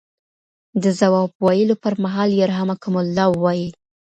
د 0.83 0.85
ځواب 0.99 1.29
ویلو 1.45 1.75
پر 1.83 1.93
مهال 2.03 2.29
یرحمکم 2.41 2.93
الله 3.03 3.25
ووایئ. 3.31 3.67